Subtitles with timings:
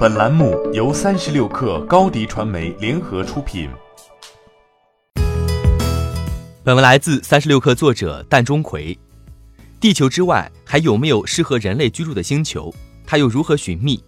[0.00, 3.68] 本栏目由三十六氪高低传媒联合出品。
[6.64, 8.96] 本文来自三十六氪作者蛋钟馗。
[9.78, 12.74] 地球之外还有没有适合人类居住的星球？
[13.04, 14.02] 它又如何寻觅？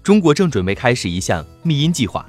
[0.00, 2.24] 中国正准备开始一项觅音计划。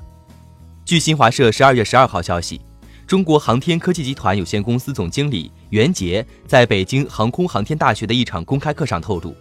[0.84, 2.59] 据新华社十二月十二号消息，
[3.05, 9.36] 中国航天科技集团有限公司总经理袁杰在北京航空航天大学的一场公开课上透露。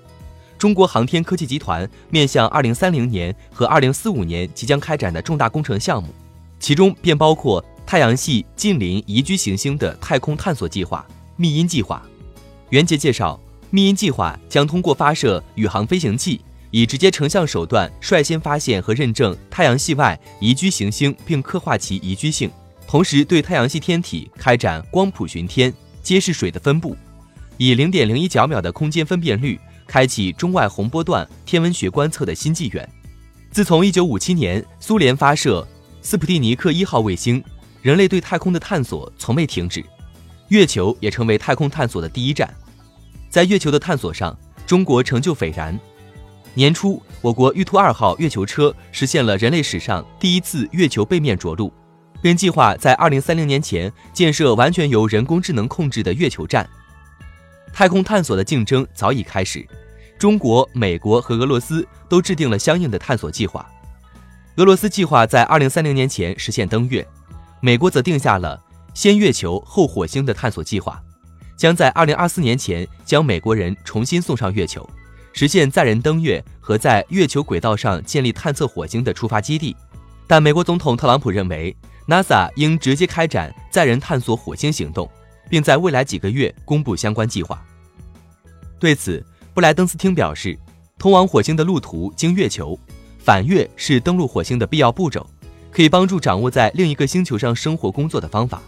[0.63, 6.11] 中国航天科技集团面向二零三零年和二零四五年即将开展的重大工程项目，
[6.61, 11.05] 其中便包括太阳系近邻宜居行星的太空探索计划——
[11.35, 12.01] 觅阴计划。
[12.71, 13.41] 袁杰介绍，
[13.71, 16.41] 觅阴计划将通过发射宇航飞行器，
[16.71, 22.49] 以直接成像手段率先发现和认证太阳系外宜居行星，并刻画其宜居性，
[22.87, 26.97] 同时对太阳系天体开展光谱巡天，揭示水的分布，
[27.57, 29.59] 以零点零一角秒的空间分辨率。
[29.93, 32.89] 开启中外红波段天文学观测的新纪元。
[33.51, 35.69] 自从1957年苏联发射
[36.01, 37.45] 斯普蒂尼克一号卫星，
[37.83, 39.85] 人类对太空的探索从未停止，
[40.49, 42.49] 月球也成为太空探索的第一站。
[43.29, 44.35] 在月球的探索上，
[44.67, 45.79] 中国成就斐然。
[46.55, 51.71] 年初，我国玉兔二号月球车实现了人类史上第一次月球背面着陆，
[52.23, 56.67] 并计划在2030年前建设完全由人工智能控制的月球站。
[57.73, 59.67] 太空探索的竞争早已开始。
[60.19, 63.69] 中国、美国和俄罗斯都制定了相应的探索计划。
[64.57, 67.07] 俄罗斯计划在二零三零年前实现登月，
[67.61, 68.63] 美国则定下了
[68.95, 71.03] 先月球后火星的探索计划，
[71.57, 74.89] 将在二零二四年前将美国人重新送上月球，
[75.33, 79.75] 实现载人登月和在月球轨道上建立探测火星的出发基地。
[80.27, 81.75] 但美国总统特朗普认为
[82.07, 85.11] ，NASA 应直接开展载人探索火星行动，
[85.49, 87.65] 并在未来几个月公布相关计划。
[88.79, 90.59] 对此，布莱登斯汀表示，
[90.99, 92.79] 通往火星的路途经月球，
[93.19, 95.27] 返月是登陆火星的必要步骤，
[95.71, 98.61] 可以帮助掌握在另一个星球上生活工作的方法。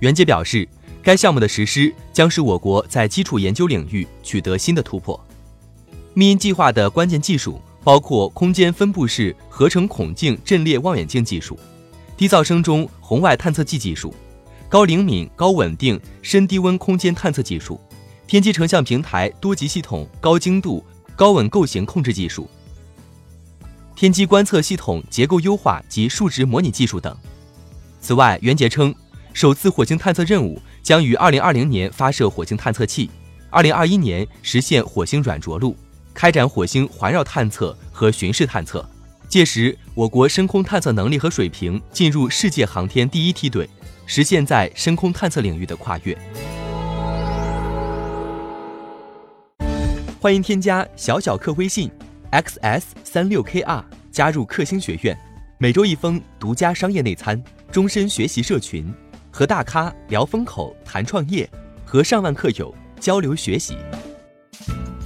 [0.00, 0.68] 袁杰表示，
[1.02, 5.18] 该项目的实施将使我国在基础研究领域取得新的突破。
[6.14, 11.58] 密音计划的关键技术包括空间分布式合成孔径阵列望远镜技术、
[12.16, 14.14] 低噪声中红外探测器技术、
[14.72, 17.78] 高灵敏、高稳定深低温空间探测技术。
[18.26, 20.82] 天基成像平台多级系统高精度
[21.14, 22.48] 高稳构型控制技术、
[23.94, 27.14] 天基观测系统结构优化及数值模拟技术等。
[28.00, 28.94] 此外，袁杰称，
[29.34, 33.10] 首次火星探测任务将于二零二零年发射火星探测器，
[33.50, 35.76] 二零二一年实现火星软着陆，
[36.14, 38.82] 开展火星环绕探测和巡视探测。
[39.28, 43.68] 届时，我国深空探测能力和水平进入世界航天第一梯队，
[44.06, 46.16] 实现在深空探测领域的跨越。
[50.20, 51.90] 欢迎添加小小客微信
[52.30, 55.18] ，xs 三六 kr 加入克星学院，
[55.58, 58.92] 每周一封独家商业内参，终身学习社群，
[59.30, 61.48] 和大咖聊风口谈创业，
[61.84, 63.76] 和上万客友交流学习。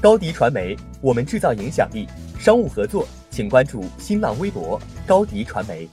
[0.02, 2.06] 高迪传媒，我们制造影响力。
[2.38, 5.88] 商务合作，请关注新浪微博高迪传媒。